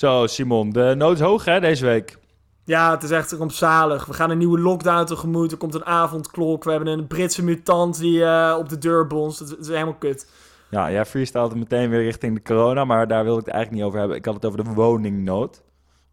[0.00, 2.18] Zo, Simon, de nood is hoog hè, deze week.
[2.64, 4.06] Ja, het is echt rampzalig.
[4.06, 5.52] We gaan een nieuwe lockdown tegemoet.
[5.52, 6.64] Er komt een avondklok.
[6.64, 9.38] We hebben een Britse mutant die eh, op de deur bonst.
[9.38, 10.30] Het, is helemaal kut.
[10.70, 13.86] Ja, jij freestylde meteen weer richting de corona, maar daar wil ik het eigenlijk niet
[13.88, 14.16] over hebben.
[14.16, 15.62] Ik had het over de woningnood.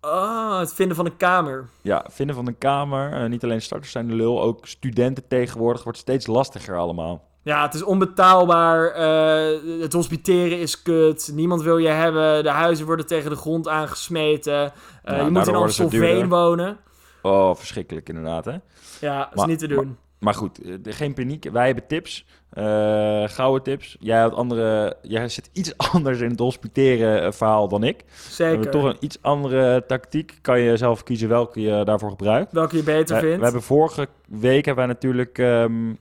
[0.02, 1.70] Oh, het vinden van een kamer.
[1.82, 3.14] Ja, vinden van een kamer.
[3.14, 7.27] eh, niet alleen starters zijn de lul, ook studenten tegenwoordig wordt steeds lastiger allemaal.
[7.48, 8.88] Ja, het is onbetaalbaar.
[8.92, 11.32] eh, het hospiteren is kut.
[11.34, 12.44] Niemand wil je hebben.
[12.44, 14.72] De huizen worden tegen de grond aangesmeten.
[15.04, 16.78] Eh, Ja, je moet in Amstelveen wonen.
[17.22, 18.56] Oh, verschrikkelijk inderdaad, hè?
[19.02, 19.98] Ja, dat is Maar- niet te doen.
[20.20, 21.50] Maar goed, eh, geen paniek.
[21.52, 22.26] Wij hebben tips.
[22.50, 23.98] eh, gouden tips.
[24.00, 28.04] Jij, had andere, jij zit iets anders in het hospiteren verhaal dan ik.
[28.08, 28.54] We Zeker.
[28.54, 30.38] hebben toch een iets andere tactiek.
[30.42, 32.52] Kan je zelf kiezen welke je daarvoor gebruikt.
[32.52, 33.38] Welke je beter We, vindt.
[33.38, 35.94] we hebben vorige week hebben wij natuurlijk ehm,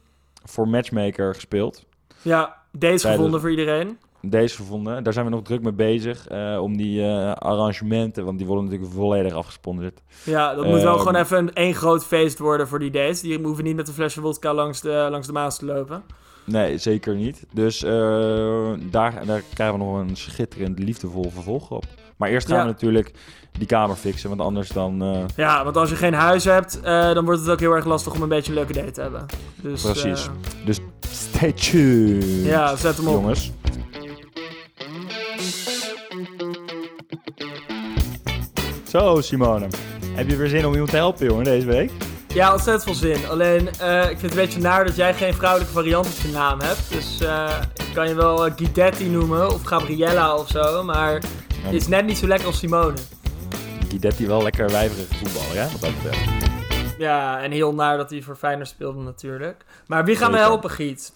[0.49, 1.85] voor Matchmaker gespeeld.
[2.23, 3.99] Ja, deze de- gevonden voor iedereen.
[4.21, 5.03] Deze gevonden.
[5.05, 6.29] Daar zijn we nog druk mee bezig.
[6.29, 10.01] eh, om die eh, arrangementen, want die worden natuurlijk volledig afgesponsord.
[10.25, 13.21] Ja, dat moet wel Ehm, gewoon even een één groot feest worden voor die dates.
[13.21, 16.03] Die hoeven niet met een flesje vodka langs de, langs de Maas te lopen.
[16.47, 17.45] Nee, zeker niet.
[17.53, 17.91] Dus eh,
[18.91, 21.85] daar, daar krijgen we nog een schitterend liefdevol vervolg op.
[22.17, 22.63] Maar eerst gaan Ja.
[22.65, 23.11] we natuurlijk
[23.59, 25.03] die kamer fixen, want anders dan...
[25.03, 27.85] eh, Ja, want als je geen huis hebt, eh, dan wordt het ook heel erg
[27.85, 29.27] lastig om een beetje een leuke date te hebben.
[29.63, 30.29] Dus, Precies.
[30.65, 30.79] Dus
[31.11, 32.45] stay tuned.
[32.45, 33.13] ja, zet hem op.
[33.15, 33.53] Jongens.
[38.89, 39.67] Zo, Simone.
[40.15, 41.91] Heb je weer zin om iemand te helpen, jongen, deze week?
[42.37, 43.29] Ja, ontzettend veel zin.
[43.29, 46.29] Alleen, eh, ik vind het een beetje naar dat jij geen vrouwelijke variant op je
[46.29, 46.91] naam hebt.
[46.91, 50.83] Dus eh, ik kan je wel eh, Guidetti noemen of Gabriella of zo.
[50.83, 51.13] Maar
[51.61, 52.95] het is net niet zo lekker als Simone.
[53.89, 55.71] Guidetti wel lekker wijverige voetballer, hè?
[55.71, 56.31] Wat dat betreft.
[56.99, 59.65] Ja, en heel naar dat hij voor Feyenoord speelde natuurlijk.
[59.87, 61.13] Maar wie gaan we helpen, Giet?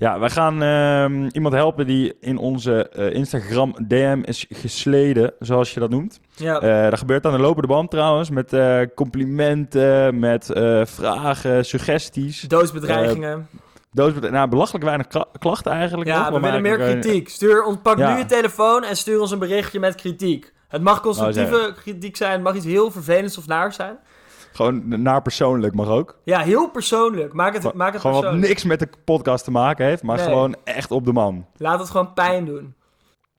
[0.00, 5.74] Ja, wij gaan ehm, iemand helpen die in onze eh, Instagram DM is gesleden, zoals
[5.74, 6.20] je dat noemt.
[6.34, 10.46] Ja, Eh dat gebeurt aan de lopende band trouwens, met eh, complimenten, met
[10.84, 12.40] vragen, suggesties.
[12.40, 13.48] doodsbedreigingen.
[13.92, 16.08] Doos, nou, belachelijk weinig kla- klachten eigenlijk.
[16.10, 16.18] nog.
[16.18, 17.28] ja, we willen meer kritiek.
[17.28, 18.12] Stuur ons, pak Ja.
[18.12, 20.52] nu je telefoon en stuur ons een berichtje met kritiek.
[20.68, 23.98] Het mag constructieve Oh, kritiek zijn, het mag iets heel vervelends of naar zijn.
[24.52, 26.18] Gewoon naar persoonlijk mag ook.
[26.24, 27.32] Ja, heel persoonlijk.
[27.32, 30.24] Maak het, maak het gewoon wat niks met de podcast te maken heeft, maar Nee.
[30.26, 31.46] gewoon echt op de man.
[31.56, 32.74] Laat het gewoon pijn doen.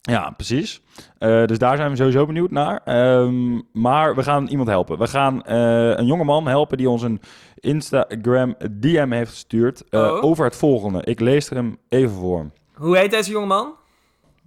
[0.01, 0.81] Ja, precies.
[1.17, 2.81] Eh, dus daar zijn we sowieso benieuwd naar.
[2.85, 4.97] Ehm, maar we gaan iemand helpen.
[4.97, 7.21] We gaan eh, een jongeman helpen die ons een
[7.55, 10.23] Instagram DM heeft gestuurd eh, Oh.
[10.23, 11.03] over het volgende.
[11.03, 12.49] Ik lees er hem even voor.
[12.73, 13.73] Hoe heet deze jongeman?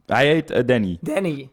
[0.07, 0.99] Hij heet Danny.
[1.01, 1.51] Danny.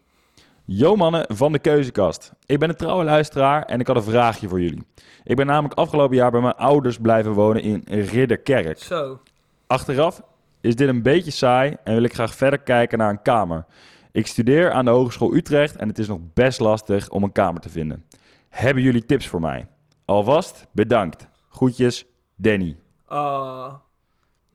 [0.74, 2.32] Yo mannen van de keuzekast.
[2.46, 4.86] Ik ben een trouwe luisteraar en ik had een vraagje voor jullie.
[5.24, 8.78] Ik ben namelijk afgelopen jaar bij mijn ouders blijven wonen in Ridderkerk.
[8.78, 9.20] Zo.
[9.66, 10.22] Achteraf
[10.60, 13.64] is dit een beetje saai en wil ik graag verder kijken naar een kamer.
[14.12, 17.60] Ik studeer aan de Hogeschool Utrecht en het is nog best lastig om een kamer
[17.60, 18.04] te vinden.
[18.48, 19.66] Hebben jullie tips voor mij?
[20.04, 21.28] Alvast bedankt.
[21.48, 22.04] Groetjes,
[22.36, 22.76] Danny.
[23.08, 23.74] Oh.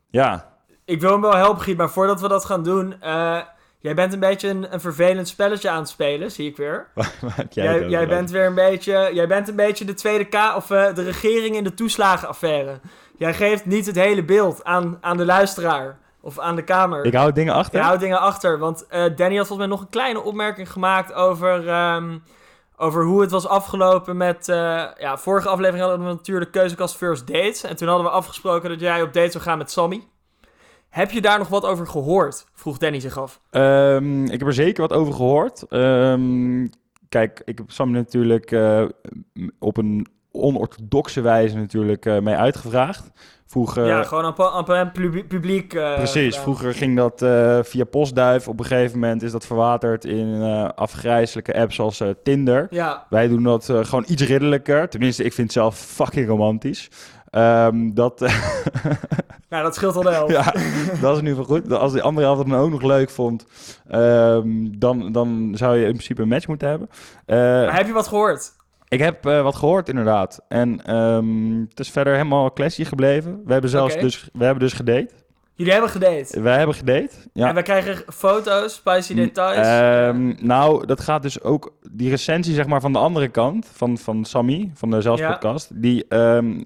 [0.09, 0.55] Ja,
[0.85, 3.01] Ik wil hem wel helpen, Giet, maar voordat we dat gaan doen...
[3.01, 3.41] eh,
[3.79, 6.87] jij bent een beetje een, een vervelend spelletje aan het spelen, zie ik weer.
[7.49, 10.35] jij, Jij, bent weer een beetje, jij bent een beetje de Tweede K...
[10.55, 12.79] of eh, de regering in de toeslagenaffaire.
[13.17, 15.97] Jij geeft niet het hele beeld aan, aan de luisteraar.
[16.21, 17.05] Of aan de Kamer.
[17.05, 17.79] Ik hou dingen achter.
[17.79, 18.59] Je houdt dingen achter.
[18.59, 22.17] Want eh, Danny had volgens mij nog een kleine opmerking gemaakt over, ehm,
[22.77, 24.49] over hoe het was afgelopen met...
[24.49, 27.63] eh, ja, vorige aflevering hadden we natuurlijk Keuzekast First Dates.
[27.63, 30.07] En toen hadden we afgesproken dat jij op date zou gaan met Sammy.
[30.89, 32.45] Heb je daar nog wat over gehoord?
[32.53, 33.41] Vroeg Danny zich af.
[33.49, 35.63] Ehm, ik heb er zeker wat over gehoord.
[35.69, 36.67] Ehm,
[37.09, 38.83] kijk, ik heb Sam natuurlijk eh,
[39.59, 43.11] op een onorthodoxe wijze natuurlijk eh, mee uitgevraagd.
[43.49, 44.93] Vroeger, ja, gewoon aan, het
[45.27, 45.73] publiek.
[45.73, 46.41] eh, precies, gedaan.
[46.41, 48.47] vroeger ging dat eh, via postduif.
[48.47, 52.67] Op een gegeven moment is dat verwaterd in eh, afgrijzelijke apps als eh, Tinder.
[52.69, 54.89] Ja, Wij doen dat eh, gewoon iets ridderlijker.
[54.89, 56.89] Tenminste, ik vind het zelf fucking romantisch.
[57.29, 58.19] Ehm, dat,
[59.49, 60.31] nou, dat scheelt al de helft.
[60.31, 60.43] ja,
[61.01, 61.73] dat is in ieder geval goed.
[61.73, 63.45] Als die andere helft het dan ook nog leuk vond,
[63.87, 66.89] ehm, dan, dan zou je in principe een match moeten hebben.
[67.25, 68.51] Eh, Maar heb je wat gehoord?
[68.89, 70.41] ik heb eh, wat gehoord inderdaad.
[70.47, 73.41] En ehm, het is verder helemaal classy gebleven.
[73.45, 75.09] We hebben zelfs dus, we hebben dus gedate.
[75.55, 76.41] Jullie hebben gedate.
[76.41, 77.09] Wij hebben gedate.
[77.33, 77.47] Ja.
[77.47, 79.67] En wij krijgen foto's, spicy details.
[79.67, 81.73] Ehm, nou, dat gaat dus ook...
[81.91, 85.81] Die recensie zeg maar van de andere kant, van, van Sammy, van de Zelfspodcast...
[85.81, 86.61] die ehm,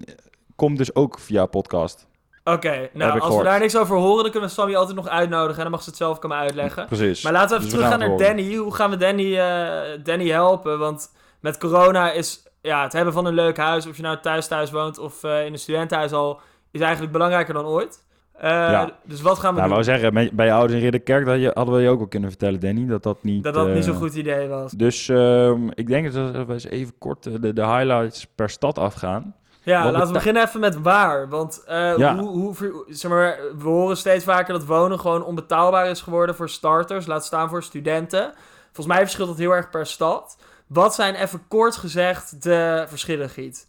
[0.62, 2.06] komt dus ook via podcast.
[2.44, 5.56] Oké, nou, als we daar niks over horen, dan kunnen we Sammy altijd nog uitnodigen.
[5.56, 6.86] En dan mag ze het zelf komen uitleggen.
[6.86, 7.22] Precies.
[7.22, 8.26] Maar laten we even Dus teruggaan gaan naar.
[8.26, 8.54] Danny.
[8.56, 10.78] Hoe gaan we Danny, eh, Danny helpen?
[10.78, 14.46] Want met corona is ja, het hebben van een leuk huis, of je nou thuis
[14.46, 18.04] thuis woont of eh, in een studentenhuis al, is eigenlijk belangrijker dan ooit.
[18.32, 18.90] Eh, Ja.
[19.04, 19.84] Dus wat gaan we Nou, doen?
[19.84, 22.28] zeggen, bij bij je ouders in Ridderkerk dat je, hadden we je ook wel kunnen
[22.28, 23.42] vertellen, Danny, dat dat niet...
[23.44, 24.72] dat dat niet zo'n goed idee was.
[24.72, 29.34] Dus ehm, ik denk dat we eens even kort de, de highlights per stad afgaan.
[29.64, 31.28] Ja, laten we beginnen even met waar.
[31.28, 32.16] Want eh, Ja.
[32.16, 36.48] hoe, hoe, zeg maar, we horen steeds vaker dat wonen gewoon onbetaalbaar is geworden voor
[36.48, 37.06] starters.
[37.06, 38.32] Laat staan voor studenten.
[38.64, 40.36] Volgens mij verschilt dat heel erg per stad.
[40.66, 43.66] Wat zijn even kort gezegd de verschillen, Giet?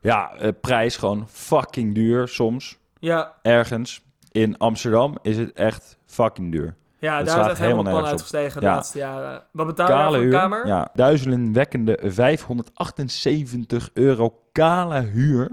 [0.00, 2.78] Ja, eh, prijs gewoon fucking duur soms.
[2.98, 4.02] Ja, Ergens.
[4.32, 6.74] In Amsterdam is het echt fucking duur.
[7.04, 8.74] Ja Dat daar is echt helemaal pan uitgestegen de Ja.
[8.74, 9.42] laatste jaren.
[9.52, 10.66] Wat betaal je voor een kamer?
[10.66, 15.50] Ja, duizelingwekkende 578 euro kale huur.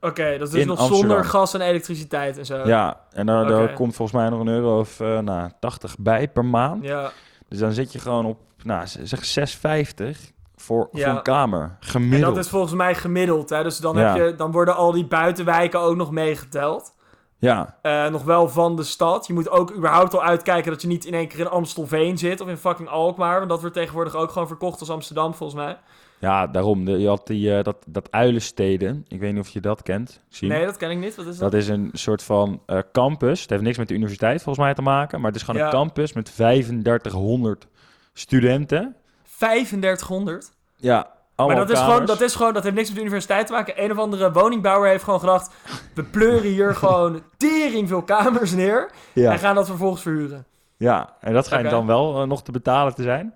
[0.00, 1.08] Oké, dat is dus nog Amsterdam.
[1.08, 2.66] zonder gas en elektriciteit en zo.
[2.66, 6.44] Ja, en daar, komt volgens mij nog een euro of eh, nou, 80 bij per
[6.44, 6.84] maand.
[6.84, 7.10] Ja,
[7.48, 11.06] Dus dan zit je gewoon op, nou, zeg 6,50 voor, Ja.
[11.08, 11.62] voor een kamer.
[11.62, 12.34] en Gemiddeld.
[12.34, 13.50] dat is volgens mij gemiddeld.
[13.50, 13.62] Hè?
[13.62, 14.14] Dus dan, Ja.
[14.16, 16.94] heb je, dan worden al die buitenwijken ook nog meegeteld.
[17.38, 19.26] Ja, Eh, nog wel van de stad.
[19.26, 22.40] Je moet ook überhaupt al uitkijken dat je niet in één keer in Amstelveen zit
[22.40, 23.38] of in fucking Alkmaar.
[23.38, 25.78] Want dat wordt tegenwoordig ook gewoon verkocht als Amsterdam, volgens mij.
[26.18, 26.88] ja, daarom.
[26.88, 29.04] Je had die, eh, dat, dat Uilensteden.
[29.08, 30.20] Ik weet niet of je dat kent.
[30.28, 30.50] Zien.
[30.50, 31.14] Nee, dat ken ik niet.
[31.16, 31.50] Wat is dat?
[31.52, 33.40] Dat is een soort van eh, campus.
[33.40, 35.18] Het heeft niks met de universiteit volgens mij te maken.
[35.20, 35.66] Maar het is gewoon Ja.
[35.66, 37.66] een campus met 3500
[38.12, 38.96] studenten.
[39.38, 40.52] 3500.
[40.76, 43.46] Ja, allemaal maar dat is, gewoon, dat is gewoon, dat heeft niks met de universiteit
[43.46, 43.82] te maken.
[43.84, 45.50] Een of andere woningbouwer heeft gewoon gedacht,
[45.94, 48.90] we pleuren hier gewoon tering veel kamers neer.
[49.12, 49.32] ja.
[49.32, 50.46] En gaan dat vervolgens verhuren.
[50.76, 51.74] ja, en dat schijnt Oké.
[51.74, 53.34] dan wel eh, nog te betalen te zijn.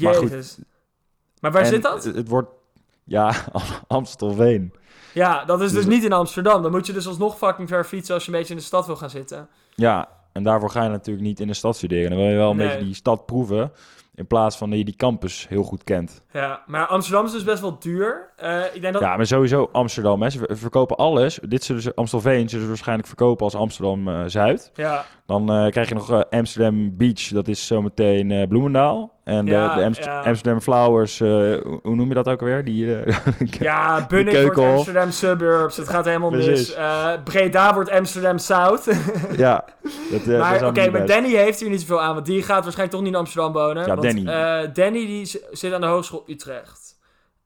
[0.00, 0.30] Maar goed.
[0.30, 0.58] Jezus.
[1.40, 2.04] Maar waar zit dat?
[2.04, 2.50] Het, het wordt,
[3.04, 3.32] ja,
[3.86, 4.72] Amstelveen.
[5.14, 6.62] Ja, dat is dus Dus- niet in Amsterdam.
[6.62, 8.86] Dan moet je dus alsnog fucking ver fietsen als je een beetje in de stad
[8.86, 9.48] wil gaan zitten.
[9.74, 12.10] Ja, en daarvoor ga je natuurlijk niet in de stad studeren.
[12.10, 12.68] Dan wil je wel een Nee.
[12.68, 13.72] beetje die stad proeven.
[14.18, 16.22] In plaats van dat je die campus heel goed kent.
[16.32, 18.28] Ja, maar Amsterdam is dus best wel duur.
[18.36, 19.02] Eh, ik denk dat...
[19.02, 20.22] Ja, maar sowieso Amsterdam.
[20.22, 20.30] Hè.
[20.30, 21.38] Ze ver- verkopen alles.
[21.42, 24.70] Dit zullen ze, Amstelveen zullen ze waarschijnlijk verkopen als Amsterdam-Zuid.
[24.74, 27.28] Ja, Dan eh, krijg je nog eh, Amsterdam Beach.
[27.28, 29.16] Dat is zometeen eh Bloemendaal.
[29.24, 30.20] En de- Ja, de, Amst- ja.
[30.20, 31.28] Amsterdam Flowers, eh,
[31.82, 32.64] hoe noem je dat ook alweer?
[32.64, 33.14] Die, eh,
[33.60, 34.58] ja Bunnik wordt.
[34.58, 35.76] Amsterdam Suburbs.
[35.76, 36.74] Het gaat helemaal mis.
[36.74, 38.88] Eh, Breda wordt Amsterdam South.
[39.36, 39.64] ja,
[40.12, 41.06] dat, eh, maar oké, maar.
[41.06, 42.14] Danny heeft hier niet zoveel aan.
[42.14, 43.86] Want die gaat waarschijnlijk toch niet in Amsterdam wonen.
[43.86, 44.28] Ja, Danny.
[44.30, 46.96] eh, Danny die zit aan de Hogeschool Utrecht.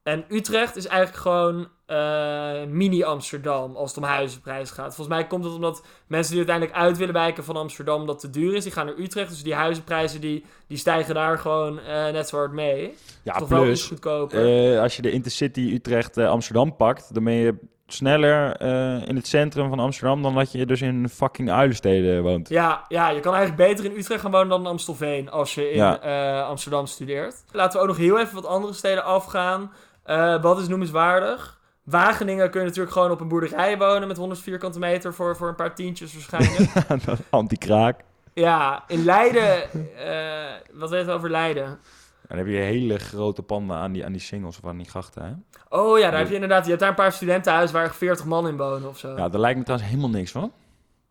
[0.03, 4.95] En Utrecht is eigenlijk gewoon eh, mini-Amsterdam als het om huizenprijs gaat.
[4.95, 8.33] Volgens mij komt het omdat mensen die uiteindelijk uit willen wijken van Amsterdam omdat het
[8.33, 9.29] te duur is, die gaan naar Utrecht.
[9.29, 12.95] Dus die huizenprijzen die, die stijgen daar gewoon eh, net zo hard mee.
[13.23, 14.79] Ja, Toch wel iets plus, goedkoper.
[14.79, 17.55] als je de Intercity Utrecht-Amsterdam pakt, dan ben je
[17.93, 22.49] sneller eh, in het centrum van Amsterdam dan dat je dus in fucking Uilensteden woont.
[22.49, 25.71] Ja, ja, je kan eigenlijk beter in Utrecht gaan wonen dan in Amstelveen als je
[25.71, 25.99] in Ja.
[25.99, 27.43] eh, Amsterdam studeert.
[27.51, 29.71] Laten we ook nog heel even wat andere steden afgaan.
[30.03, 31.59] Eh, wat is noemenswaardig?
[31.83, 35.47] Wageningen kun je natuurlijk gewoon op een boerderij wonen met 100 vierkante meter voor, voor
[35.47, 36.71] een paar tientjes waarschijnlijk.
[37.29, 37.99] Anti-kraak.
[38.33, 39.63] ja, in Leiden,
[40.73, 41.79] wat weet je over Leiden?
[42.33, 44.89] En dan heb je hele grote panden aan die, aan die singles of aan die
[44.89, 45.23] grachten.
[45.23, 45.31] Hè?
[45.77, 48.25] Oh ja, daar heb je inderdaad, je hebt daar een paar studentenhuizen waar echt 40
[48.25, 49.15] man in wonen of zo.
[49.15, 50.51] Ja, daar lijkt me trouwens helemaal niks van.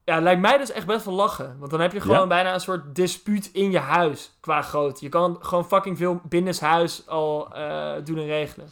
[0.05, 1.57] Ja, lijkt mij dus echt best wel lachen.
[1.59, 2.27] Want dan heb je gewoon Ja?
[2.27, 5.05] bijna een soort dispuut in je huis qua grootte.
[5.05, 8.67] Je kan gewoon fucking veel binnenshuis al eh, doen en regelen.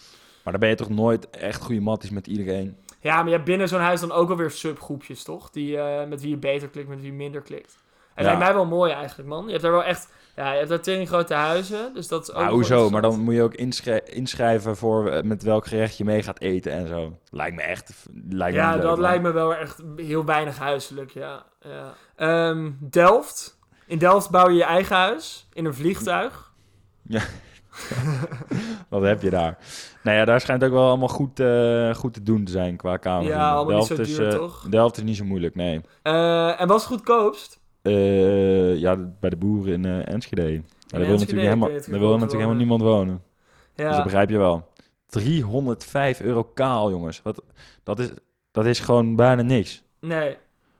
[0.44, 2.76] Maar dan ben je toch nooit echt goede matties met iedereen.
[3.00, 5.50] Ja, maar je hebt binnen zo'n huis dan ook alweer subgroepjes, toch?
[5.50, 7.76] Die, eh, met wie je beter klikt, met wie je minder klikt.
[8.14, 8.32] Het Ja.
[8.32, 9.44] lijkt mij wel mooi eigenlijk, man.
[9.44, 10.08] Je hebt daar wel echt...
[10.36, 12.90] Ja, je hebt daar tering grote huizen, dus dat is ook hoezo?
[12.90, 16.40] Maar dan moet je ook inschrij- inschrijven voor eh, met welk gerecht je mee gaat
[16.40, 17.16] eten en zo.
[17.30, 18.06] Lijkt me echt...
[18.28, 19.00] Lijkt me Ja, leuk, dat man.
[19.00, 21.42] lijkt me wel echt heel weinig huiselijk, ja.
[21.60, 21.94] ja.
[22.16, 23.58] Ehm, Delft.
[23.86, 26.52] In Delft bouw je je eigen huis in een vliegtuig.
[28.88, 29.58] Wat heb je daar?
[30.02, 32.96] Nou ja, daar schijnt ook wel allemaal goed, eh, goed te doen te zijn qua
[32.96, 33.26] kamer.
[33.28, 34.66] Ja, allemaal niet zo is, duur, eh, toch?
[34.68, 35.80] Delft is niet zo moeilijk, nee.
[36.02, 37.58] En wat is het goedkoopst?
[37.82, 40.50] Eh, ja, bij de boeren in eh, Enschede.
[40.90, 43.22] Maar daar wil natuurlijk, helemaal, daar wil natuurlijk helemaal niemand wonen.
[43.74, 44.68] Dus dat Ja, begrijp je wel.
[45.06, 47.22] 305 euro kaal, jongens.
[47.22, 47.42] Wat,
[47.82, 48.10] dat, is,
[48.50, 49.82] dat is gewoon bijna niks.
[50.00, 50.36] nee.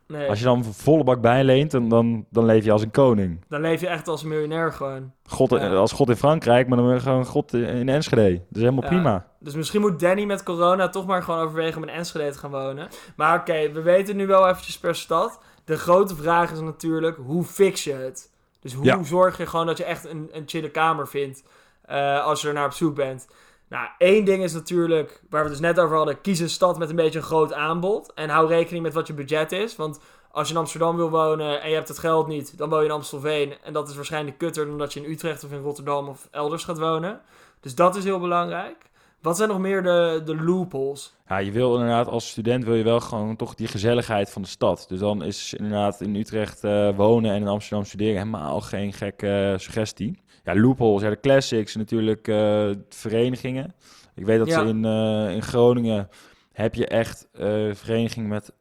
[0.07, 0.28] nee.
[0.28, 3.45] Als je dan volle bak bijleent, dan, dan, dan leef je als een koning.
[3.49, 5.12] Dan leef je echt als een miljonair gewoon.
[5.25, 5.75] God, Ja.
[5.75, 8.33] Als God in Frankrijk, maar dan gewoon God in Enschede.
[8.37, 8.88] Dat is helemaal Ja.
[8.88, 9.26] prima.
[9.38, 12.50] Dus misschien moet Danny met corona toch maar gewoon overwegen om in Enschede te gaan
[12.50, 12.88] wonen.
[13.16, 15.40] Maar oké, we weten nu wel eventjes per stad.
[15.70, 18.30] De grote vraag is natuurlijk, hoe fix je het?
[18.60, 19.02] Dus hoe Ja.
[19.02, 21.42] zorg je gewoon dat je echt een, een chille kamer vindt
[21.82, 23.28] eh, als je er naar op zoek bent?
[23.68, 26.78] Nou, één ding is natuurlijk, waar we het dus net over hadden, kies een stad
[26.78, 28.12] met een beetje een groot aanbod.
[28.14, 29.76] En hou rekening met wat je budget is.
[29.76, 30.00] Want
[30.30, 32.84] als je in Amsterdam wil wonen en je hebt het geld niet, dan woon je
[32.86, 33.54] in Amstelveen.
[33.62, 36.64] En dat is waarschijnlijk kutter dan dat je in Utrecht of in Rotterdam of elders
[36.64, 37.20] gaat wonen.
[37.60, 38.89] Dus dat is heel belangrijk.
[39.22, 41.14] Wat zijn nog meer de, de loopholes?
[41.28, 44.48] Ja, je wil inderdaad als student wil je wel gewoon toch die gezelligheid van de
[44.48, 44.84] stad.
[44.88, 49.50] Dus dan is inderdaad in Utrecht eh, wonen en in Amsterdam studeren helemaal geen gekke
[49.52, 50.22] uh, suggestie.
[50.44, 53.74] Ja, loopholes, ja, de classics natuurlijk, uh, verenigingen.
[54.14, 54.62] Ik weet dat Ja.
[54.62, 56.08] ze in, eh, in Groningen
[56.52, 58.52] heb je echt eh vereniging met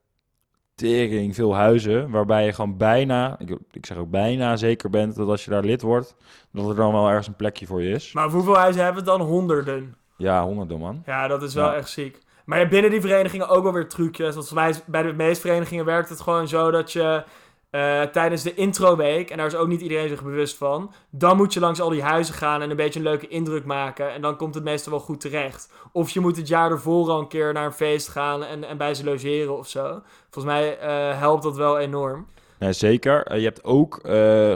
[0.76, 5.28] tering veel huizen, waarbij je gewoon bijna, ik, ik zeg ook bijna zeker bent dat
[5.28, 6.16] als je daar lid wordt,
[6.52, 8.14] dat er dan wel ergens een plekje voor je is.
[8.14, 9.22] Maar hoeveel huizen hebben we dan?
[9.22, 9.96] Honderden.
[10.20, 11.04] Ja, honderden man.
[11.06, 11.76] Ja, dat is wel Ja.
[11.76, 12.20] echt ziek.
[12.46, 14.36] Maar je hebt binnen die verenigingen ook wel weer trucjes.
[14.36, 17.24] Want volgens mij bij de meeste verenigingen werkt het gewoon zo dat je
[17.70, 21.54] eh, tijdens de introweek, en daar is ook niet iedereen zich bewust van, dan moet
[21.54, 24.14] je langs al die huizen gaan en een beetje een leuke indruk maken.
[24.14, 25.72] En dan komt het meestal wel goed terecht.
[25.92, 28.78] Of je moet het jaar ervoor al een keer naar een feest gaan en, en
[28.78, 30.02] bij ze logeren of zo.
[30.30, 32.28] Volgens mij eh, helpt dat wel enorm.
[32.60, 33.24] Ja, zeker.
[33.26, 34.00] Eh, je hebt ook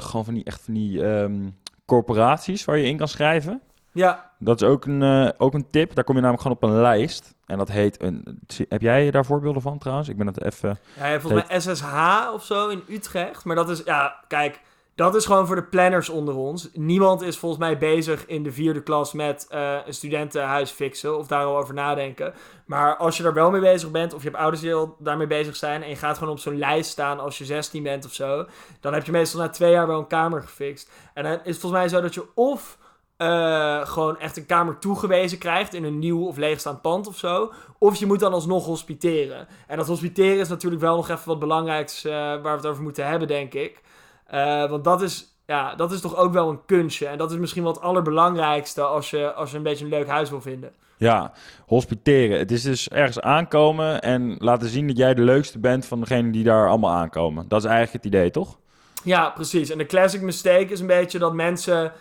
[0.03, 1.49] gewoon van die, echt van die ehm,
[1.85, 3.61] corporaties waar je in kan schrijven.
[3.91, 5.95] Ja, Dat is ook een, eh, ook een tip.
[5.95, 7.33] Daar kom je namelijk gewoon op een lijst.
[7.45, 8.39] En dat heet een...
[8.69, 10.09] Heb jij daar voorbeelden van trouwens?
[10.09, 10.79] Ik ben het even...
[10.97, 11.93] Ja, volgens mij SSH
[12.33, 13.45] of zo in Utrecht.
[13.45, 14.59] Maar dat is, ja, kijk,
[14.95, 16.69] dat is gewoon voor de planners onder ons.
[16.73, 21.27] Niemand is volgens mij bezig in de vierde klas met eh, een studentenhuis fixen of
[21.27, 22.33] daar al over nadenken.
[22.65, 25.27] Maar als je daar wel mee bezig bent, of je hebt ouders die al daarmee
[25.27, 28.13] bezig zijn en je gaat gewoon op zo'n lijst staan als je 16 bent of
[28.13, 28.45] zo,
[28.79, 30.89] dan heb je meestal na twee jaar wel een kamer gefixt.
[31.13, 32.77] En dan is het volgens mij zo dat je of
[33.17, 37.51] eh, gewoon echt een kamer toegewezen krijgt in een nieuw of leegstaand pand of zo.
[37.77, 39.47] Of je moet dan alsnog hospiteren.
[39.67, 42.83] En dat hospiteren is natuurlijk wel nog even wat belangrijks eh, waar we het over
[42.83, 43.81] moeten hebben, denk ik.
[44.25, 47.07] Eh, want dat is, ja, dat is toch ook wel een kunstje.
[47.07, 50.07] En dat is misschien wel het allerbelangrijkste als je, als je een beetje een leuk
[50.07, 50.73] huis wil vinden.
[50.97, 51.31] Ja,
[51.65, 52.37] hospiteren.
[52.37, 56.31] Het is dus ergens aankomen en laten zien dat jij de leukste bent van degenen
[56.31, 57.47] die daar allemaal aankomen.
[57.47, 58.57] Dat is eigenlijk het idee, toch?
[59.03, 59.69] Ja, precies.
[59.69, 61.91] En de classic mistake is een beetje dat mensen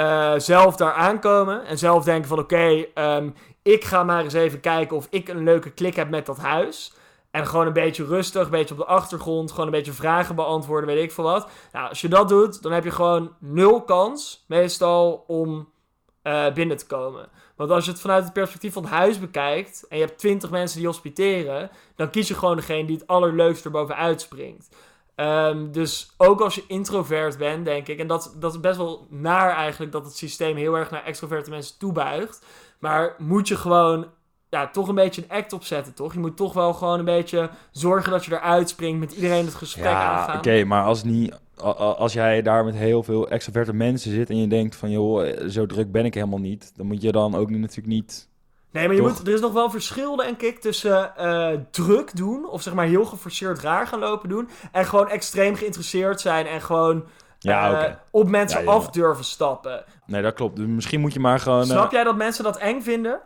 [0.00, 3.30] eh, zelf daar aankomen en zelf denken van oké, ehm,
[3.62, 6.92] ik ga maar eens even kijken of ik een leuke klik heb met dat huis.
[7.30, 10.86] En gewoon een beetje rustig, een beetje op de achtergrond, gewoon een beetje vragen beantwoorden,
[10.86, 11.48] weet ik veel wat.
[11.72, 15.68] Nou, als je dat doet, dan heb je gewoon nul kans, meestal, om
[16.22, 17.28] eh, binnen te komen.
[17.56, 20.50] Want als je het vanuit het perspectief van het huis bekijkt en je hebt twintig
[20.50, 24.68] mensen die hospiteren, dan kies je gewoon degene die het allerleukst erboven uitspringt.
[25.20, 29.06] Ehm, dus ook als je introvert bent, denk ik, en dat, dat is best wel
[29.10, 32.44] naar eigenlijk dat het systeem heel erg naar extroverte mensen toebuigt.
[32.78, 34.06] Maar moet je gewoon
[34.48, 36.12] ja, toch een beetje een act opzetten, toch?
[36.12, 39.54] Je moet toch wel gewoon een beetje zorgen dat je eruit springt, met iedereen het
[39.54, 40.38] gesprek Ja, aangaan.
[40.38, 41.38] oké, maar als, niet,
[41.96, 45.48] als jij daar met heel veel extroverte mensen zit en je denkt van, joh, eh,
[45.48, 48.28] zo druk ben ik helemaal niet, dan moet je dan ook natuurlijk niet...
[48.72, 49.10] Nee, maar je Toch?
[49.18, 52.86] moet, er is nog wel verschil, denk ik, tussen eh, druk doen, of zeg maar
[52.86, 57.04] heel geforceerd raar gaan lopen doen, en gewoon extreem geïnteresseerd zijn en gewoon
[57.38, 59.84] Ja, eh, op mensen Ja, af durven stappen.
[60.06, 60.58] Nee, dat klopt.
[60.58, 61.60] Misschien moet je maar gewoon...
[61.60, 63.20] eh, Snap jij dat mensen dat eng vinden?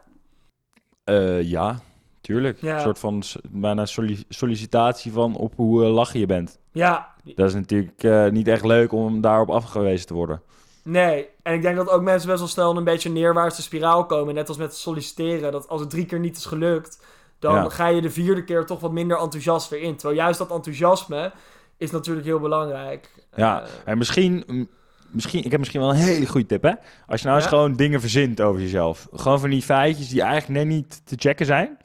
[1.05, 1.79] eh, ja,
[2.21, 2.61] tuurlijk.
[2.61, 2.75] Ja.
[2.75, 6.59] Een soort van bijna solli- sollicitatie van op hoe lachen je bent.
[6.73, 10.43] Ja, Dat is natuurlijk eh, niet echt leuk om daarop afgewezen te worden.
[10.85, 11.29] Nee.
[11.43, 14.35] En ik denk dat ook mensen best wel snel een beetje een neerwaartse spiraal komen.
[14.35, 15.53] Net als met solliciteren.
[15.53, 17.03] Dat als het drie keer niet is gelukt,
[17.39, 17.69] dan Ja.
[17.69, 19.97] ga je de vierde keer toch wat minder enthousiast weer in.
[19.97, 21.33] Terwijl juist dat enthousiasme
[21.77, 23.11] is natuurlijk heel belangrijk.
[23.37, 24.69] Ja, Eh, en misschien,
[25.11, 26.73] misschien, ik heb misschien wel een hele goede tip, hè?
[27.07, 29.09] Als je nou eens gewoon dingen verzint over jezelf.
[29.13, 31.79] Gewoon van die feitjes die eigenlijk net niet te checken zijn.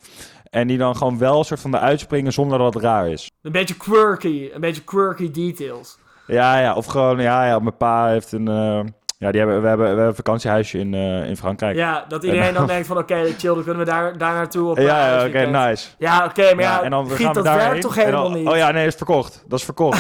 [0.50, 3.32] En die dan gewoon wel een soort van eruit springen zonder dat het raar is.
[3.42, 4.50] een beetje quirky.
[4.54, 5.98] Een beetje quirky details.
[6.30, 8.82] Ja, ja, of gewoon, ja, ja, mijn pa heeft een, eh,
[9.22, 11.76] ja, die hebben, we hebben, we hebben een vakantiehuisje in, eh, in Frankrijk.
[11.76, 14.78] Ja, dat iedereen dan denkt van oké, chill, dan kunnen we daar, daar naartoe op
[14.78, 15.88] ja, ja, oké, nice.
[15.98, 18.48] Ja, oké, maar ja, en dan Giet, gaan we dat werkt toch helemaal dan- niet?
[18.48, 19.44] Oh ja, nee, is verkocht.
[19.48, 20.00] Dat is verkocht.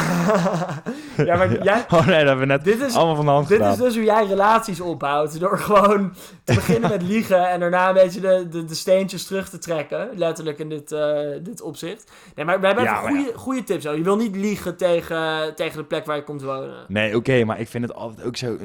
[1.25, 3.47] ja, maar jij, Oh nee, dat hebben we net Dit is- allemaal van de hand
[3.47, 3.71] Dit gedaan.
[3.73, 5.39] is dus hoe jij relaties opbouwt.
[5.39, 9.49] Door gewoon te beginnen met liegen en daarna een beetje de, de, de steentjes terug
[9.49, 10.09] te trekken.
[10.15, 12.11] Letterlijk in dit, eh, dit opzicht.
[12.35, 13.83] Nee, maar we hebben Ja, goede, goede tips.
[13.83, 16.75] Je wil niet liegen tegen, tegen de plek waar je komt wonen.
[16.87, 18.57] Nee, oké, maar ik vind het altijd ook zo...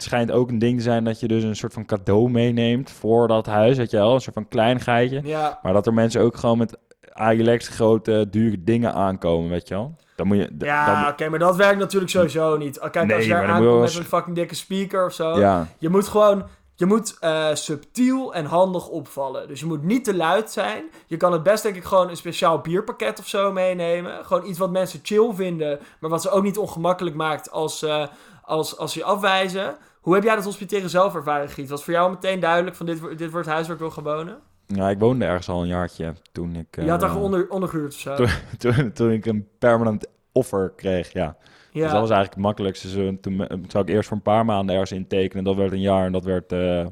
[0.00, 2.90] het schijnt ook een ding te zijn dat je dus een soort van cadeau meeneemt
[2.90, 4.14] voor dat huis, weet je wel?
[4.14, 5.20] Een soort van kleinigheidje.
[5.24, 6.78] Ja, Maar dat er mensen ook gewoon met
[7.12, 9.96] Agilex grote, dure dingen aankomen, weet je wel?
[10.16, 10.54] Dan moet je...
[10.58, 12.78] ja oké, maar dat werkt natuurlijk sowieso niet.
[12.78, 15.38] Kijk, Nee, als je aankomt wel met een fucking dikke speaker of zo.
[15.38, 15.66] ja.
[15.78, 16.44] Je moet gewoon...
[16.74, 19.48] Je moet eh, subtiel en handig opvallen.
[19.48, 20.84] Dus je moet niet te luid zijn.
[21.06, 24.24] Je kan het best denk ik gewoon een speciaal bierpakket of zo meenemen.
[24.24, 28.06] Gewoon iets wat mensen chill vinden, maar wat ze ook niet ongemakkelijk maakt als, eh,
[28.42, 29.76] als, als ze je afwijzen.
[30.00, 31.68] Hoe heb jij dat hospiteren zelf ervaren, Giet?
[31.68, 34.04] Was voor jou meteen duidelijk van dit, dit wordt het huis waar ik wil gaan
[34.04, 34.38] wonen?
[34.66, 36.66] ja, ik woonde ergens al een jaartje toen ik...
[36.70, 38.14] je had daar eh, onder, ondergehuurd of zo?
[38.14, 38.28] Toen-
[38.58, 41.22] toen, toen ik een permanent offer kreeg, ja.
[41.22, 41.82] ja.
[41.82, 42.88] Dus dat was eigenlijk het makkelijkste.
[42.88, 45.44] Zo, toen, toen zou ik eerst voor een paar maanden ergens intekenen.
[45.44, 46.86] Dat werd een jaar en dat werd eh,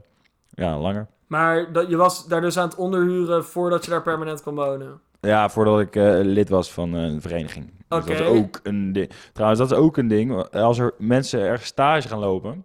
[0.50, 1.06] Ja, langer.
[1.26, 5.00] Maar dat, je was daar dus aan het onderhuren voordat je daar permanent kon wonen.
[5.20, 7.66] Ja, voordat ik eh, lid was van eh, een vereniging.
[7.88, 9.10] Dus dat is ook een ding.
[9.32, 10.50] Trouwens, dat is ook een ding.
[10.52, 12.64] Als er mensen ergens stage gaan lopen,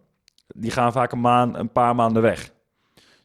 [0.53, 2.51] die gaan vaak een, maand, een paar maanden weg.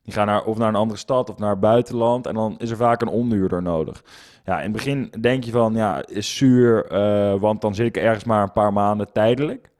[0.03, 2.27] Die gaan naar, of naar een andere stad of naar het buitenland.
[2.27, 4.05] En dan is er vaak een onderhuurder nodig.
[4.45, 7.97] Ja, in het begin denk je van, ja, is zuur, eh, want dan zit ik
[7.97, 9.71] ergens maar een paar maanden tijdelijk.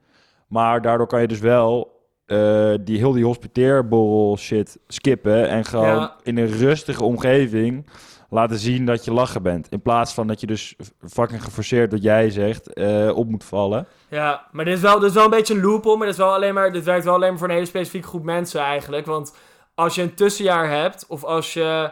[0.47, 1.98] Maar daardoor kan je dus wel
[2.29, 6.15] eh, die heel die hospiteerborrel shit skippen en gewoon Ja.
[6.23, 7.85] in een rustige omgeving
[8.29, 9.67] laten zien dat je lachen bent.
[9.69, 10.75] In plaats van dat je dus
[11.07, 13.87] fucking geforceerd, wat jij zegt, eh, op moet vallen.
[14.09, 16.21] Ja, maar dit is wel, dit is wel een beetje een loophole, maar dit, is
[16.21, 19.05] wel alleen maar, dit werkt wel alleen maar voor een hele specifieke groep mensen eigenlijk.
[19.05, 19.35] Want
[19.75, 21.91] als je een tussenjaar hebt, of als je,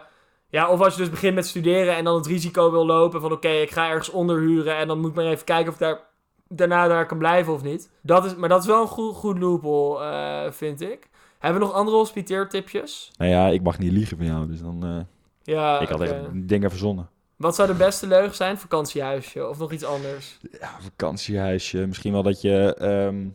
[0.50, 3.32] ja, of als je dus begint met studeren en dan het risico wil lopen van
[3.32, 6.00] oké, ik ga ergens onderhuren en dan moet ik maar even kijken of ik daar,
[6.50, 7.90] daarna daar kan blijven of niet.
[8.02, 11.10] Dat is, maar dat is wel een goed, goed loophole, eh, vind ik.
[11.40, 13.12] Hebben we nog andere hospiteertipjes?
[13.18, 14.84] Nou ja, ik mag niet liegen van jou, dus dan...
[14.84, 16.10] eh, Ja, ik had oké.
[16.10, 17.10] echt dingen verzonnen.
[17.36, 18.58] Wat zou de beste leugen zijn?
[18.58, 20.38] Vakantiehuisje of nog iets anders?
[20.60, 21.86] Ja, vakantiehuisje.
[21.88, 23.26] Misschien wel dat je ehm,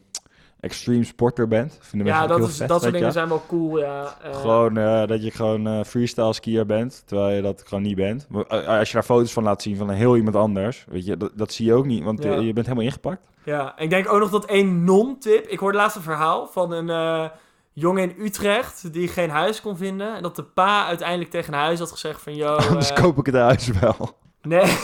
[0.63, 1.79] extreme sporter bent.
[1.81, 4.17] Vinden Ja, dat, heel is, vet, dat soort je dingen zijn wel cool, ja.
[4.33, 8.27] Gewoon eh, dat je gewoon eh, freestyle skier bent, terwijl je dat gewoon niet bent.
[8.29, 11.05] Maar, eh, als je daar foto's van laat zien van een heel iemand anders, weet
[11.07, 12.35] je, dat, dat zie je ook niet, want Ja.
[12.35, 13.29] je bent helemaal ingepakt.
[13.45, 15.47] Ja, en ik denk ook nog dat één non-tip.
[15.47, 17.31] Ik hoorde laatst een verhaal van een
[17.73, 20.17] jongen in Utrecht die geen huis kon vinden.
[20.17, 22.35] En dat de pa uiteindelijk tegen huis had gezegd van...
[22.35, 24.19] Yo, Anders eh, koop ik het huis wel.
[24.43, 24.77] Nee.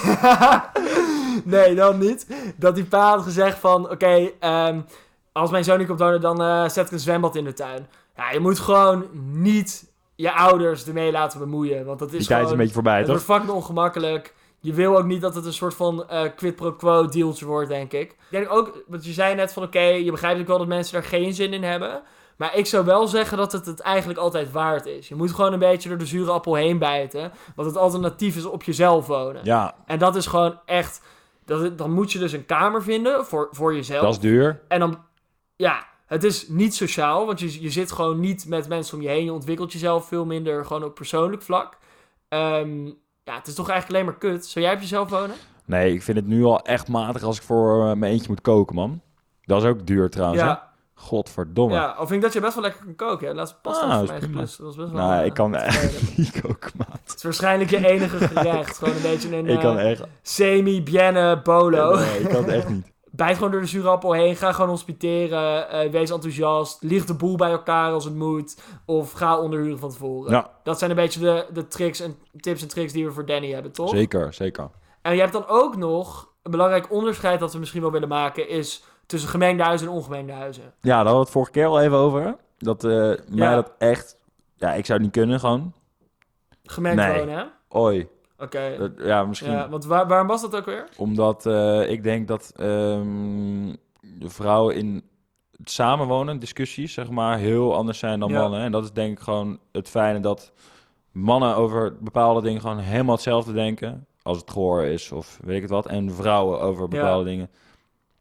[1.44, 2.26] nee, dan niet.
[2.56, 3.90] Dat die pa had gezegd van...
[3.90, 4.80] Oké, ehm,
[5.40, 7.86] als mijn zoon niet komt wonen, dan eh, zet ik een zwembad in de tuin.
[8.16, 11.84] Ja, je moet gewoon niet je ouders ermee laten bemoeien.
[11.84, 12.36] Want dat is Die gewoon...
[12.36, 13.14] tijd is een beetje voorbij, Het toch?
[13.26, 14.34] wordt fucking ongemakkelijk.
[14.60, 17.68] Je wil ook niet dat het een soort van eh, quid pro quo dealtje wordt,
[17.68, 18.10] denk ik.
[18.10, 20.98] Ik denk ook, want je zei net van oké, je begrijpt ook wel dat mensen
[20.98, 22.02] er geen zin in hebben.
[22.36, 25.08] Maar ik zou wel zeggen dat het het eigenlijk altijd waard is.
[25.08, 27.32] Je moet gewoon een beetje door de zure appel heen bijten.
[27.56, 29.40] Want het alternatief is op jezelf wonen.
[29.44, 31.02] Ja, En dat is gewoon echt...
[31.44, 34.02] Dat, dan moet je dus een kamer vinden voor, voor jezelf.
[34.02, 34.60] dat is duur.
[34.68, 34.98] En dan,
[35.58, 39.08] ja, het is niet sociaal, want je, je zit gewoon niet met mensen om je
[39.08, 39.24] heen.
[39.24, 41.78] Je ontwikkelt jezelf veel minder, gewoon op persoonlijk vlak.
[42.28, 42.84] Ehm,
[43.24, 44.46] ja, het is toch eigenlijk alleen maar kut.
[44.46, 45.36] Zou jij op jezelf wonen?
[45.64, 48.40] Nee, ik vind het nu al echt matig als ik voor eh, mijn eentje moet
[48.40, 49.00] koken, man.
[49.42, 50.46] Dat is ook duur trouwens, hè?
[50.46, 51.74] ja, Godverdomme.
[51.74, 53.28] ja, of vind ik dat je best wel lekker kan koken.
[53.28, 54.40] Ja, laatst pasta Ah, voor dat mij.
[54.44, 55.00] Dat was best wel...
[55.00, 55.80] nou, eh, ik kan tevreden.
[55.80, 57.00] echt niet koken, maat.
[57.04, 58.78] Het is waarschijnlijk je enige gerecht.
[58.78, 60.02] gewoon een beetje een Ik kan eh, echt...
[60.22, 61.96] semi-bienne bolo.
[61.96, 62.92] Nee, ik kan het echt niet.
[63.18, 64.36] Bijt gewoon door de zure appel heen.
[64.36, 65.68] Ga gewoon hospiteren.
[65.70, 66.82] eh, wees enthousiast.
[66.82, 68.60] Lieg de boel bij elkaar als het moet.
[68.86, 70.30] Of ga onderhuren van tevoren.
[70.32, 73.26] Ja, Dat zijn een beetje de, de tricks en tips en tricks die we voor
[73.26, 73.90] Danny hebben, toch?
[73.90, 74.70] zeker, zeker.
[75.02, 78.48] En je hebt dan ook nog een belangrijk onderscheid dat we misschien wel willen maken,
[78.48, 80.62] is tussen gemengde huizen en ongemengde huizen.
[80.62, 82.36] Ja, daar hadden we het vorige keer al even over.
[82.58, 83.54] Dat mij Ja.
[83.54, 84.16] dat echt...
[84.56, 85.72] Ja, ik zou het niet kunnen, gewoon.
[86.64, 87.18] Gemengd Nee.
[87.18, 87.44] wonen, hè?
[87.78, 88.08] Oei.
[88.38, 88.90] Oké.
[88.98, 90.88] Ja, misschien Ja, want waar, waarom was dat ook weer?
[90.96, 95.02] omdat eh, ik denk dat ehm, de vrouwen in
[95.56, 98.40] het samenwonen, discussies, zeg maar, heel anders zijn dan Ja.
[98.40, 98.60] mannen.
[98.60, 100.52] En dat is denk ik gewoon het fijne dat
[101.12, 104.06] mannen over bepaalde dingen gewoon helemaal hetzelfde denken.
[104.22, 105.86] Als het goor is of weet ik het wat.
[105.86, 107.50] En vrouwen over bepaalde dingen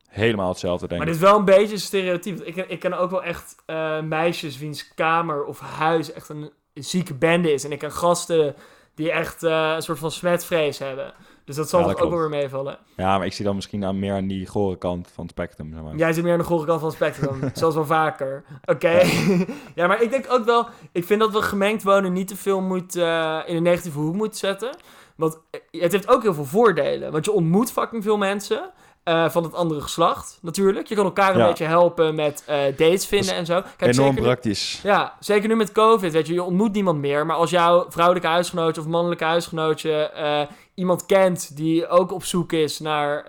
[0.08, 1.06] helemaal hetzelfde denken.
[1.06, 2.45] Maar dit is wel een beetje een stereotype.
[2.45, 7.13] Ik, ik ken ook wel echt eh, meisjes wiens kamer of huis echt een zieke
[7.13, 7.63] bende is.
[7.63, 8.56] En ik ken gasten
[8.97, 11.13] die echt eh, een soort van smetvrees hebben.
[11.45, 12.77] Dus dat zal Ja, toch dat ook wel weer meevallen.
[12.95, 15.73] Ja, maar ik zie dan misschien aan meer aan die gore kant van het spectrum.
[15.73, 15.95] Zeg maar.
[15.95, 18.43] Jij zit meer aan de gore kant van het spectrum, zoals wel vaker.
[18.65, 19.01] Oké.
[19.75, 20.67] ja, maar ik denk ook wel...
[20.91, 24.15] Ik vind dat we gemengd wonen niet te veel moet, eh, in een negatieve hoek
[24.15, 24.69] moeten zetten.
[25.15, 27.12] Want eh, het heeft ook heel veel voordelen.
[27.12, 28.71] Want je ontmoet fucking veel mensen
[29.08, 30.88] eh, van het andere geslacht, natuurlijk.
[30.88, 31.48] Je kan elkaar een Ja.
[31.48, 33.62] beetje helpen met eh, dates vinden en zo.
[33.62, 34.80] Kijk, Enorm zeker nu- praktisch.
[34.84, 37.26] ja, zeker nu met COVID, weet je, je ontmoet niemand meer.
[37.26, 40.41] Maar als jouw vrouwelijke huisgenootje of mannelijke huisgenootje eh,
[40.76, 43.26] iemand kent die ook op zoek is naar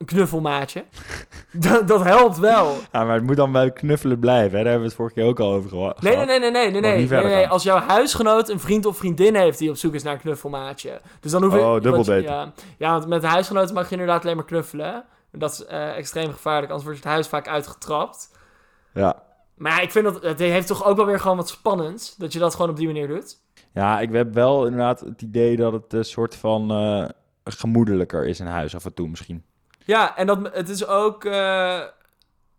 [0.00, 0.84] een knuffelmaatje,
[1.52, 2.76] dat, dat helpt wel.
[2.92, 4.58] Ja, maar het moet dan bij knuffelen blijven.
[4.58, 4.64] Hè?
[4.64, 6.26] Daar hebben we het vorige keer ook al over geho- Nee, nee, gehad.
[6.26, 7.48] nee, nee, nee, nee, nee, nee, nee.
[7.48, 11.00] Als jouw huisgenoot een vriend of vriendin heeft die op zoek is naar een knuffelmaatje.
[11.20, 11.60] Dus dan hoef je...
[11.60, 12.22] Oh, dubbel je-.
[12.22, 15.04] Ja, ja, want met huisgenoten mag je inderdaad alleen maar knuffelen.
[15.32, 18.30] Dat is eh, extreem gevaarlijk, anders wordt het huis vaak uitgetrapt.
[18.94, 19.22] Ja.
[19.56, 22.32] Maar ja, ik vind dat het heeft toch ook wel weer gewoon wat spannends dat
[22.32, 23.36] je dat gewoon op die manier doet.
[23.74, 27.08] ja, ik heb wel inderdaad het idee dat het een soort van eh,
[27.44, 29.44] gemoedelijker is in huis af en toe misschien.
[29.90, 31.24] Ja, en dat, het is ook...
[31.24, 31.78] eh,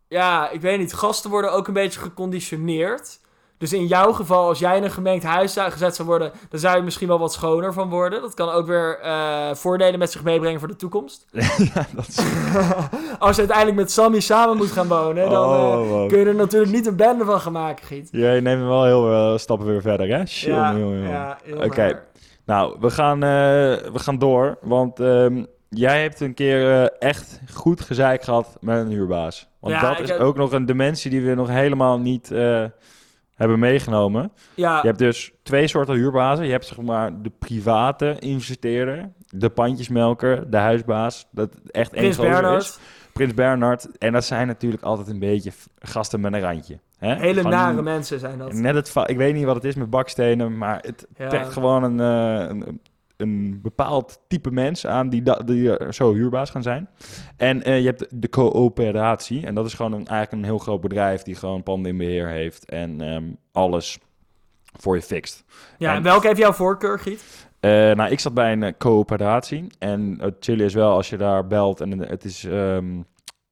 [0.07, 0.93] ja, ik weet niet.
[0.93, 3.19] Gasten worden ook een beetje geconditioneerd.
[3.57, 6.59] Dus in jouw geval, als jij in een gemengd huis zou gezet zou worden, dan
[6.59, 8.21] zou je misschien wel wat schoner van worden.
[8.21, 11.27] Dat kan ook weer eh, voordelen met zich meebrengen voor de toekomst.
[11.73, 12.17] ja, dat is...
[13.19, 16.35] als je uiteindelijk met Sammy samen moet gaan wonen, dan Oh, eh, kun je er
[16.35, 18.09] natuurlijk niet een bende van gaan maken, Giet.
[18.11, 20.25] Jij neemt wel heel veel stappen weer verder, hè?
[20.25, 21.09] Shit, ja, jongen, jongen.
[21.09, 22.03] ja, heel Oké.
[22.45, 24.57] Nou, we gaan, we gaan door.
[24.61, 25.43] Want ehm,
[25.75, 29.49] jij hebt een keer eh, echt goed gezeik gehad met een huurbaas.
[29.59, 32.65] Want Ja, dat is heb- ook nog een dimensie die we nog helemaal niet eh,
[33.35, 34.31] hebben meegenomen.
[34.53, 36.45] Ja, Je hebt dus twee soorten huurbazen.
[36.45, 41.27] Je hebt zeg maar de private investeerder, de pandjesmelker, de huisbaas.
[41.31, 42.03] Dat echt één
[42.57, 42.79] is.
[43.13, 43.97] Prins Bernhard.
[43.97, 46.79] En dat zijn natuurlijk altijd een beetje gasten met een randje.
[46.97, 47.15] Hè?
[47.15, 48.53] Hele Gewoon nare mensen zijn dat.
[48.53, 51.43] Net het ik weet niet wat het is met bakstenen, maar het Ja.
[51.43, 52.81] gewoon een, eh, een,
[53.21, 56.89] een bepaald type mens aan die, die eh, zo huurbaas gaan zijn.
[57.37, 59.45] En eh, je hebt de coöperatie.
[59.45, 62.27] En dat is gewoon een, eigenlijk een heel groot bedrijf die gewoon panden in beheer
[62.27, 63.99] heeft en ehm, alles
[64.79, 65.43] voor je fixt.
[65.77, 67.49] Ja, En- en welke heeft jouw voorkeur, Giet?
[67.59, 69.67] Eh, nou, ik zat bij een coöperatie.
[69.79, 73.01] En het chillen is wel als je daar belt en het is, ehm,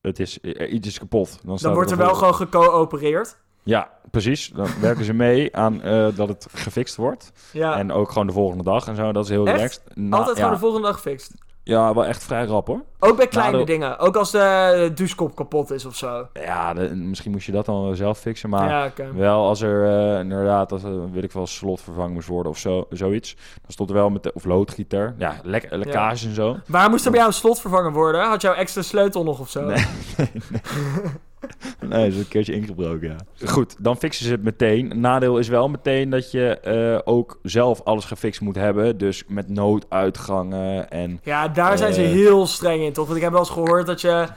[0.01, 0.37] het is
[0.69, 1.39] iets is kapot.
[1.45, 3.37] Dan, Dan wordt er wel gewoon gecoöpereerd.
[3.63, 4.47] Ja, precies.
[4.55, 7.31] Dan werken ze mee aan eh, dat het gefixt wordt.
[7.53, 9.11] Ja, En ook gewoon de volgende dag en zo.
[9.11, 9.55] Dat is heel Echt?
[9.57, 9.81] relaxed.
[9.95, 11.33] Na- altijd ja, gewoon de volgende dag gefixt.
[11.63, 12.83] ja, wel echt vrij rap hoor.
[12.99, 13.99] Ook bij kleine de- dingen.
[13.99, 16.27] Ook als de douchekop kapot is of zo.
[16.33, 18.49] Ja, de- misschien moest je dat dan zelf fixen.
[18.49, 22.27] Maar ja, wel als er eh, inderdaad, als er, weet ik wel, slot vervangen moest
[22.27, 23.35] worden of zo, zoiets.
[23.35, 25.15] Dan stond er wel met de, of loodgieter.
[25.17, 26.57] Ja, lek, lekkages en zo.
[26.67, 28.21] Waar moest er bij jou een slot vervangen worden?
[28.27, 29.61] Had jouw extra sleutel nog of zo?
[29.65, 29.85] Nee.
[30.17, 30.31] Nee,
[32.07, 33.47] is een keertje ingebroken, ja.
[33.47, 34.99] Goed, dan fixen ze het meteen.
[34.99, 38.97] Nadeel is wel meteen dat je eh, ook zelf alles gefixt moet hebben.
[38.97, 41.19] Dus met nooduitgangen en...
[41.23, 42.09] Ja, daar zijn ze Eh.
[42.09, 43.05] heel streng in, toch?
[43.05, 44.27] Want ik heb wel eens gehoord dat je...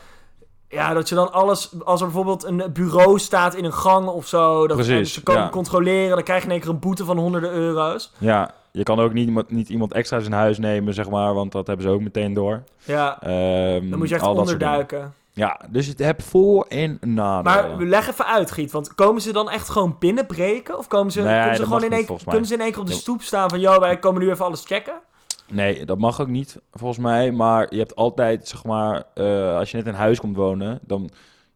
[0.69, 1.73] Ja, dat je dan alles...
[1.85, 4.67] Als er bijvoorbeeld een bureau staat in een gang of zo...
[4.67, 5.49] Dat Precies, ze komen ja.
[5.49, 6.15] controleren...
[6.15, 8.12] dan krijg je in één keer een boete van honderden euro's.
[8.19, 11.35] Ja, je kan ook niet, iemand- niet iemand extra in huis nemen, zeg maar.
[11.35, 12.62] Want dat hebben ze ook meteen door.
[12.85, 15.12] Ja, Ehm, dan moet je echt onderduiken.
[15.35, 17.77] Ja, dus het heb voor- en nadelen.
[17.77, 18.73] Maar leg even uit, Giet.
[18.73, 20.79] Want komen ze dan echt gewoon binnenbreken?
[20.79, 22.87] Of komen ze, Nee, kunnen, ze gewoon in één, kunnen ze in één keer op
[22.87, 23.61] de stoep staan van...
[23.61, 24.95] Yo, wij komen nu even alles checken?
[25.49, 27.33] Nee, dat mag ook niet, volgens mij.
[27.33, 31.11] Maar je hebt altijd, zeg maar, eh, als je net in huis komt wonen, dan...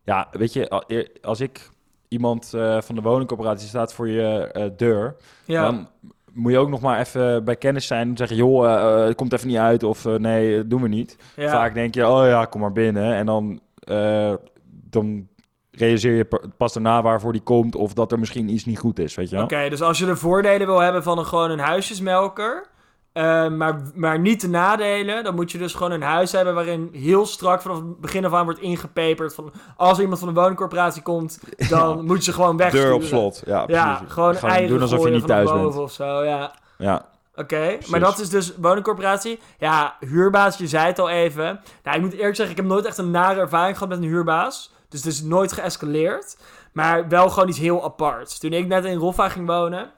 [0.05, 0.83] Ja, weet je,
[1.23, 1.71] als ik
[2.09, 5.89] iemand eh, van de woningcorporatie staat voor je eh, deur, Ja, dan
[6.33, 9.49] moet je ook nog maar even bij kennis zijn en zeggen, joh, het komt even
[9.49, 11.17] niet uit of eh, nee, doen we niet.
[11.37, 11.51] ja.
[11.51, 13.15] Vaak denk je, oh ja, kom maar binnen.
[13.15, 14.33] En dan, eh,
[14.91, 15.29] dan
[15.71, 18.99] realiseer je pa- pas daarna waarvoor die komt of dat er misschien iets niet goed
[18.99, 19.43] is, weet je?
[19.43, 22.67] Oké, dus als je de voordelen wil hebben van een, gewoon een huisjesmelker,
[23.13, 26.89] eh, maar, maar niet de nadelen, dan moet je dus gewoon een huis hebben waarin
[26.93, 29.35] heel strak vanaf het begin af aan wordt ingepeperd.
[29.35, 32.87] Van, als iemand van de woningcorporatie komt, dan moet je ze gewoon wegsturen.
[32.89, 34.13] Deur op slot, ja, Ja, precies.
[34.15, 35.63] gewoon, eigen doen alsof je niet thuis bent.
[35.63, 36.55] boven of zo, ja.
[36.79, 37.05] Ja,
[37.37, 39.39] Oké, maar dat is dus woningcorporatie.
[39.59, 41.61] Ja, huurbaas, je zei het al even.
[41.83, 44.09] Nou, ik moet eerlijk zeggen, ik heb nooit echt een nare ervaring gehad met een
[44.09, 44.73] huurbaas.
[44.89, 46.37] Dus het is nooit geëscaleerd.
[46.73, 48.39] Maar wel gewoon iets heel aparts.
[48.39, 49.91] Toen ik net in Roffa ging wonen,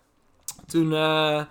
[0.67, 1.43] toen eh,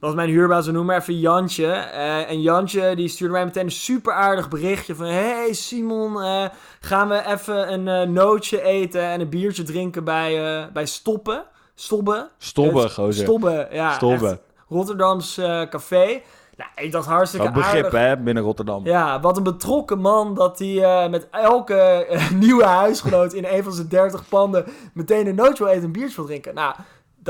[0.00, 1.72] was mijn huurbaas, we noemen maar even Jantje.
[1.72, 5.06] Eh, en Jantje die stuurde mij meteen een super aardig berichtje van...
[5.06, 6.44] Hey Simon, eh,
[6.80, 11.44] gaan we even een nootje eten en een biertje drinken bij, bij Stoppen?
[11.74, 12.28] Stobben?
[12.38, 13.24] stobben, Eh, gozer.
[13.24, 13.92] Stobben, ja.
[13.92, 14.30] Stobben.
[14.30, 16.22] echt Rotterdams eh, café.
[16.56, 18.00] Nou, ik dacht hartstikke Ook begrip, aardig.
[18.00, 18.84] hè, binnen Rotterdam.
[18.84, 21.74] Ja, wat een betrokken man dat hij eh, met elke
[22.06, 25.86] eh, nieuwe huisgenoot in een van zijn 30 panden meteen een nootje wil eten en
[25.86, 26.54] een biertje wil drinken.
[26.54, 26.74] Nou,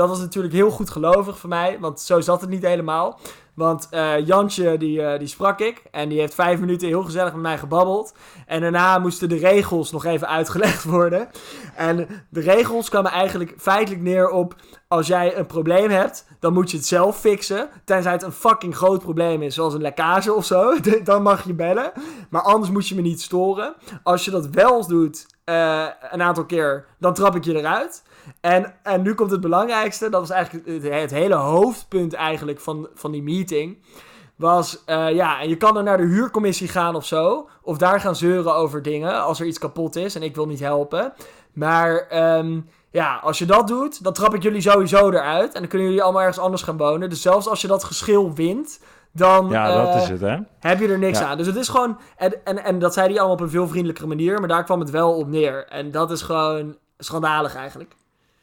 [0.01, 3.19] dat was natuurlijk heel goed gelovig voor mij, want zo zat het niet helemaal.
[3.53, 7.33] Want eh, Jantje, die, eh, die sprak ik en die heeft vijf minuten heel gezellig
[7.33, 8.13] met mij gebabbeld.
[8.45, 11.29] En daarna moesten de regels nog even uitgelegd worden.
[11.75, 14.55] En de regels kwamen eigenlijk feitelijk neer op...
[14.87, 17.69] als jij een probleem hebt, dan moet je het zelf fixen.
[17.85, 20.75] Tenzij het een fucking groot probleem is, zoals een lekkage of zo.
[21.03, 21.91] Dan mag je bellen.
[22.29, 23.75] Maar anders moet je me niet storen.
[24.03, 28.03] Als je dat wel doet, eh, een aantal keer, dan trap ik je eruit.
[28.41, 30.09] En, en nu komt het belangrijkste.
[30.09, 33.77] Dat was eigenlijk het, hele hoofdpunt eigenlijk van, van die meeting.
[34.35, 37.49] Was, eh, ja, en je kan dan naar de huurcommissie gaan of zo.
[37.61, 40.59] Of daar gaan zeuren over dingen als er iets kapot is en ik wil niet
[40.59, 41.13] helpen.
[41.53, 42.59] Maar ehm,
[42.91, 45.53] ja, als je dat doet, dan trap ik jullie sowieso eruit.
[45.53, 47.09] En dan kunnen jullie allemaal ergens anders gaan wonen.
[47.09, 48.79] Dus zelfs als je dat geschil wint,
[49.11, 50.37] dan Ja, dat eh, is het, hè?
[50.59, 51.25] heb je er niks Ja.
[51.25, 51.37] aan.
[51.37, 51.97] Dus het is gewoon...
[52.17, 54.39] En, en, en dat zei hij allemaal op een veel vriendelijkere manier.
[54.39, 55.67] Maar daar kwam het wel op neer.
[55.67, 57.95] En dat is gewoon schandalig eigenlijk.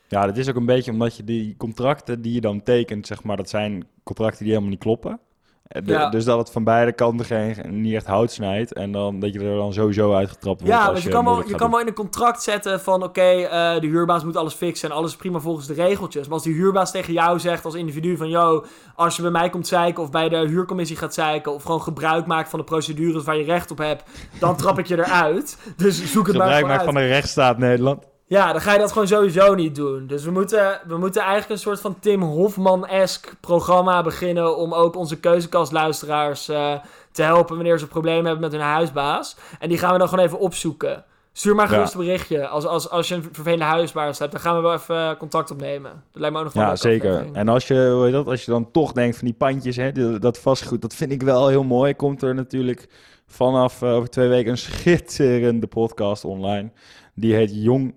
[0.09, 3.23] Ja, dat is ook een beetje omdat je die contracten die je dan tekent, zeg
[3.23, 5.21] maar, dat zijn contracten die helemaal niet kloppen.
[5.69, 6.09] Eh, de- Ja.
[6.09, 8.73] Dus dat het van beide kanten geen, niet echt hout snijdt.
[8.73, 10.75] En dan, dat je er dan sowieso uitgetrapt wordt.
[10.75, 13.21] Ja, als want je kan, wel, je kan wel in een contract zetten van oké,
[13.21, 16.25] eh, de huurbaas moet alles fixen en alles is prima volgens de regeltjes.
[16.25, 19.51] Maar als die huurbaas tegen jou zegt als individu van yo, als je bij mij
[19.51, 23.25] komt zeiken of bij de huurcommissie gaat zeiken of gewoon gebruik maakt van de procedures
[23.25, 24.03] waar je recht op hebt,
[24.41, 25.59] dan trap ik je eruit.
[25.77, 28.05] Dus zoek het maar Gebruik maakt van de rechtsstaat Nederland.
[28.29, 30.07] Ja, dan ga je dat gewoon sowieso niet doen.
[30.07, 34.97] Dus we moeten, we moeten eigenlijk een soort van Tim Hofman-esque programma beginnen om ook
[34.97, 36.73] onze keuzekastluisteraars eh
[37.13, 39.37] te helpen wanneer ze problemen hebben met hun huisbaas.
[39.59, 41.05] En die gaan we dan gewoon even opzoeken.
[41.33, 41.75] Stuur maar Ja.
[41.75, 42.47] gerust een berichtje.
[42.49, 45.51] Als, als, als je een vervelende huisbaas hebt, dan gaan we wel even eh, contact
[45.51, 45.91] opnemen.
[46.13, 47.09] Dat lijkt me ook nog wel Ja, zeker.
[47.09, 47.37] aflevering.
[47.37, 50.19] En als je, hoe heet dat, als je dan toch denkt van die pandjes, hè,
[50.19, 51.95] dat vastgoed, dat vind ik wel heel mooi.
[51.95, 52.89] Komt er natuurlijk
[53.27, 56.71] vanaf eh, over twee weken een schitterende podcast online.
[57.15, 57.95] Die heet Jong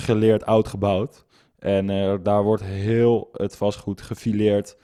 [0.00, 1.24] Geleerd Oud Gebouwd.
[1.58, 4.76] En eh, daar wordt heel het vastgoed gefileerd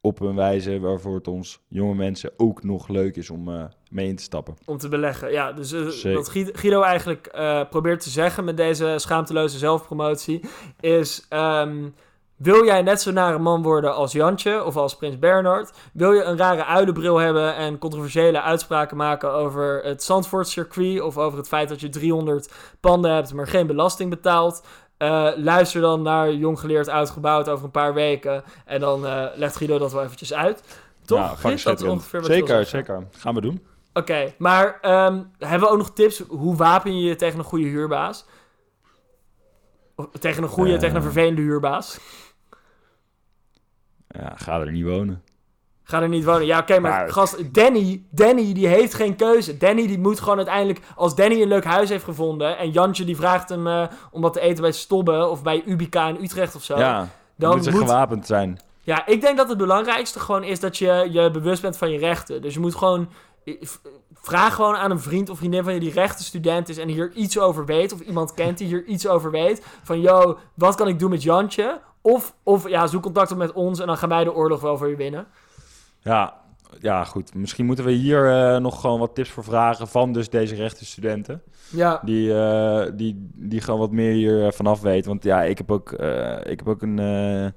[0.00, 4.08] op een wijze waarvoor het ons jonge mensen ook nog leuk is om eh, mee
[4.08, 4.54] in te stappen.
[4.64, 5.52] Om te beleggen, ja.
[5.52, 5.72] Dus
[6.04, 7.28] eh, wat Guido eigenlijk
[7.70, 10.40] probeert te zeggen met deze schaamteloze zelfpromotie...
[10.80, 11.88] is, ehm,
[12.36, 15.72] wil jij net zo naar een man worden als Jantje of als Prins Bernhard?
[15.92, 21.00] Wil je een rare uilenbril hebben en controversiële uitspraken maken over het Zandvoortcircuit...
[21.00, 24.62] of over het feit dat je 300 panden hebt, maar geen belasting betaalt...
[24.96, 28.42] Eh, luister dan naar Jong Geleerd Uitgebouwd over een paar weken.
[28.64, 30.62] En dan eh, legt Guido dat wel eventjes uit.
[31.04, 31.40] Toch?
[31.40, 33.06] Fucking dat is ongeveer wat Zeker, zeker.
[33.10, 33.66] Gaan we doen.
[33.92, 36.22] Oké, maar ehm, hebben we ook nog tips?
[36.28, 38.24] Hoe wapen je je tegen een goede huurbaas?
[40.20, 40.78] Tegen een goede, Eh.
[40.78, 41.98] tegen een vervelende huurbaas?
[44.08, 45.22] Ja, ga er niet wonen.
[45.82, 46.46] Ga er niet wonen.
[46.46, 49.56] Ja, oké, maar, Maar- gast, Danny, Danny die heeft geen keuze.
[49.56, 53.16] Danny die moet gewoon uiteindelijk, als Danny een leuk huis heeft gevonden en Jantje die
[53.16, 56.62] vraagt hem eh, om wat te eten bij Stobbe of bij Ubica in Utrecht of
[56.64, 56.78] zo.
[56.78, 58.58] ja, dan dan moet ze moet, gewapend zijn.
[58.80, 61.98] Ja, ik denk dat het belangrijkste gewoon is dat je je bewust bent van je
[61.98, 62.42] rechten.
[62.42, 63.08] Dus je moet gewoon...
[64.12, 67.38] Vraag gewoon aan een vriend of vriendin van je die rechtenstudent is en hier iets
[67.38, 67.92] over weet.
[67.92, 69.66] Of iemand kent die hier iets over weet.
[69.82, 71.80] Van, yo, wat kan ik doen met Jantje?
[72.00, 74.78] Of, of ja, zoek contact op met ons en dan gaan wij de oorlog wel
[74.78, 75.26] voor je winnen.
[76.00, 76.34] Ja,
[76.80, 77.34] ja, goed.
[77.34, 81.42] Misschien moeten we hier eh, nog gewoon wat tips voor vragen van dus deze rechtenstudenten.
[81.70, 85.10] Ja, Die, eh, die, die gewoon wat meer hier eh, vanaf weten.
[85.10, 85.92] Want ja, ik heb ook,
[86.42, 87.52] ik heb ook een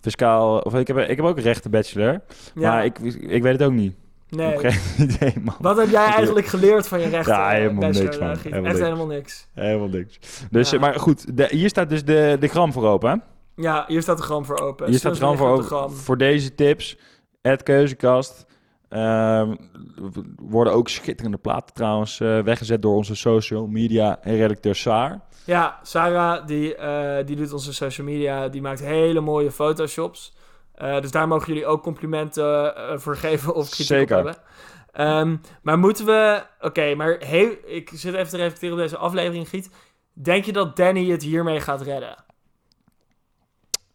[0.00, 0.58] fiscaal...
[0.58, 2.20] Of ik heb, ik heb ook een rechten bachelor.
[2.54, 2.70] ja.
[2.70, 3.96] Maar ik, ik weet het ook niet.
[4.28, 4.46] Nee.
[4.58, 5.54] heb geen idee, man.
[5.60, 7.34] Wat heb jij eigenlijk geleerd van je rechten?
[7.34, 8.36] Ja, helemaal niks, man.
[8.36, 8.78] Helemaal Echt niks.
[8.80, 9.48] helemaal niks.
[9.54, 10.18] Helemaal niks.
[10.50, 10.78] Dus, Ja.
[10.78, 13.16] maar goed, de, hier staat dus de, de gram voor open, hè?
[13.62, 14.88] Ja, hier staat de gram voor open.
[14.88, 15.64] Hier staat de gram voor open.
[15.64, 15.90] gram.
[15.90, 16.98] Voor deze tips,
[17.42, 18.46] het keuzekast.
[18.88, 19.54] Ehm,
[20.42, 25.20] worden ook schitterende platen trouwens eh, weggezet door onze social media redacteur Saar.
[25.44, 28.48] Ja, Sarah, die, eh, die doet onze social media.
[28.48, 30.34] Die maakt hele mooie photoshops.
[30.76, 34.18] Eh, dus daar mogen jullie ook complimenten eh, voor geven of kritiek Zeker.
[34.18, 34.42] op hebben.
[34.92, 36.42] Ehm, maar moeten we...
[36.60, 39.70] Oké, maar heel, ik zit even te reflecteren op deze aflevering, Giet.
[40.12, 42.24] Denk je dat Danny het hiermee gaat redden?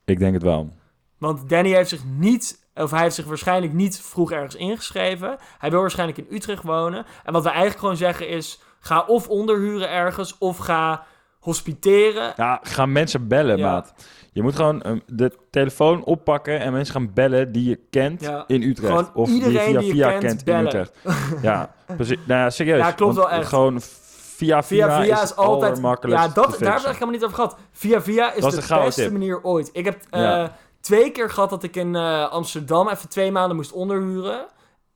[0.06, 0.70] Ik denk het wel.
[1.18, 2.70] Want Danny heeft zich niet...
[2.74, 5.38] Of hij heeft zich waarschijnlijk niet vroeg ergens ingeschreven.
[5.58, 7.06] Hij wil waarschijnlijk in Utrecht wonen.
[7.24, 8.62] En wat we eigenlijk gewoon zeggen is...
[8.80, 11.06] Ga of onderhuren ergens, of ga
[11.42, 12.34] hospiteren.
[12.36, 13.72] Ja, gaan mensen bellen, Ja.
[13.72, 13.94] maat.
[14.34, 18.44] Je moet gewoon eh, de telefoon oppakken en mensen gaan bellen die je kent Ja.
[18.48, 18.88] in Utrecht.
[18.94, 20.66] Gewoon of iedereen die je via die je via kent, kent, in.
[20.66, 20.94] Utrecht.
[21.42, 22.18] Ja, precies.
[22.26, 22.78] Nou ja, serieus.
[22.80, 23.48] Ja, klopt wel echt.
[23.48, 25.80] Gewoon via via, Via via is, het altijd.
[26.02, 27.58] Ja, dat, daar heb ik helemaal niet over gehad.
[27.72, 29.12] Via via is Dat is de beste tip.
[29.12, 29.70] manier ooit.
[29.74, 30.48] Ik heb eh,
[30.80, 34.46] twee keer gehad dat ik in eh, Amsterdam even twee maanden moest onderhuren.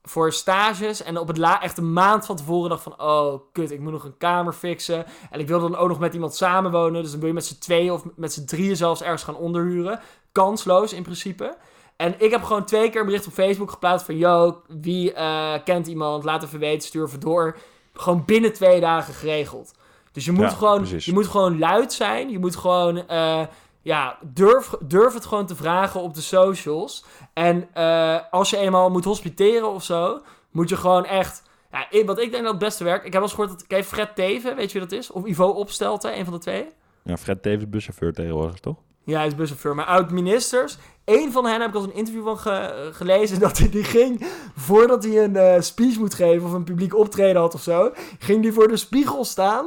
[0.08, 1.04] Voor stages.
[1.04, 3.02] En op het la echt een maand van tevoren dacht van...
[3.02, 5.06] Oh, kut, ik moet nog een kamer fixen.
[5.32, 7.02] En ik wilde dan ook nog met iemand samenwonen.
[7.02, 10.00] Dus dan wil je met z'n tweeën of met z'n drieën zelfs ergens gaan onderhuren.
[10.32, 11.58] Kansloos in principe.
[11.96, 14.18] En ik heb gewoon twee keer een bericht op Facebook geplaatst van...
[14.18, 16.24] Yo, wie eh, kent iemand?
[16.24, 17.58] Laat even weten, stuur even door.
[17.94, 19.74] Gewoon binnen twee dagen geregeld.
[20.12, 21.06] Dus je moet, Ja, gewoon, precies.
[21.06, 22.30] je moet gewoon luid zijn.
[22.30, 23.08] Je moet gewoon...
[23.08, 23.42] eh,
[23.86, 27.06] ja, durf, durf het gewoon te vragen op de socials.
[27.34, 30.22] En eh, als je eenmaal moet hospiteren of zo,
[30.52, 31.44] moet je gewoon echt...
[31.72, 33.06] Ja, wat ik denk dat het beste werkt...
[33.06, 33.68] Ik heb wel eens gehoord dat...
[33.68, 35.12] Kijk, Fred Teven, weet je wie dat is?
[35.12, 36.66] Of Ivo Opstelten, een van de twee.
[37.04, 38.76] Ja, Fred Tevens buschauffeur tegenwoordig, toch?
[39.04, 39.76] Ja, hij is buschauffeur.
[39.76, 40.78] Maar oud-ministers.
[41.06, 43.40] Eén van hen heb ik als een interview van ge- gelezen.
[43.50, 47.42] Dat hij die ging, voordat hij een eh, speech moet geven of een publiek optreden
[47.42, 47.92] had of zo.
[48.20, 49.66] Ging hij voor de spiegel staan.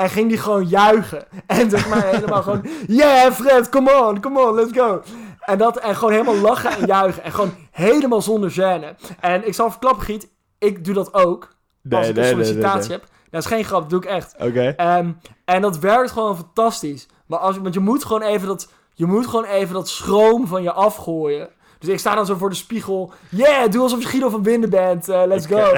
[0.00, 1.24] En ging die gewoon juichen.
[1.46, 2.66] En zeg maar helemaal gewoon...
[2.86, 5.02] Yeah, Fred, come on, come on, let's go.
[5.40, 7.22] En, dat, en gewoon helemaal lachen en juichen.
[7.22, 9.14] En gewoon helemaal zonder gêne.
[9.20, 10.28] En ik zal verklappen, Giet.
[10.58, 11.54] Ik doe dat ook.
[11.90, 13.04] Als ik een sollicitatie heb.
[13.30, 14.34] Dat is geen grap, dat doe ik echt.
[14.38, 14.74] Oké.
[14.76, 15.12] Ehm,
[15.44, 17.08] en dat werkt gewoon fantastisch.
[17.26, 20.62] Maar als, want je moet gewoon even dat, je moet gewoon even dat schroom van
[20.62, 21.48] je afgooien.
[21.80, 23.12] Dus ik sta dan zo voor de spiegel.
[23.28, 25.08] Yeah, doe alsof je Guido van Binden bent.
[25.08, 25.72] Eh, let's go.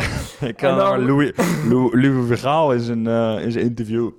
[0.47, 1.33] Ik kan En dan- maar Louis,
[1.69, 4.11] Louis, Louis Vergaal in zijn, eh, in zijn interview.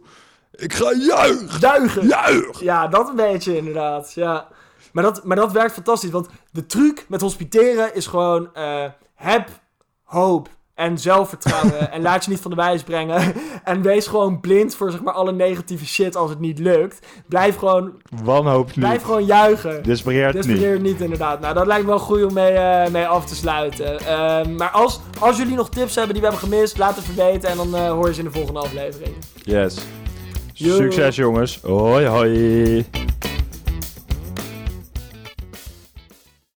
[0.51, 1.59] Ik ga juichen!
[1.59, 2.07] Duigen.
[2.07, 2.59] Juich!
[2.59, 4.13] Ja, dat een beetje inderdaad.
[4.13, 4.47] Ja.
[4.91, 6.09] Maar, dat, maar dat werkt fantastisch.
[6.09, 8.53] Want de truc met hospiteren is gewoon...
[8.53, 9.49] eh, heb
[10.03, 11.91] hoop en zelfvertrouwen.
[11.91, 13.33] en laat je niet van de wijs brengen.
[13.63, 17.07] en wees gewoon blind voor zeg maar, alle negatieve shit als het niet lukt.
[17.27, 17.91] Blijf gewoon,
[18.23, 18.75] Wanhoop niet.
[18.75, 19.83] blijf gewoon juichen.
[19.83, 20.81] Despereert niet.
[20.81, 21.39] Niet, inderdaad.
[21.39, 23.99] Nou, dat lijkt me wel goed om mee, eh, mee af te sluiten.
[23.99, 27.49] Ehm, maar als, als jullie nog tips hebben die we hebben gemist, laat het weten.
[27.49, 29.15] En dan eh, hoor je ze in de volgende aflevering.
[29.33, 29.77] Yes.
[30.53, 30.75] Yo.
[30.75, 31.59] Succes jongens.
[31.61, 32.85] Hoi hoi.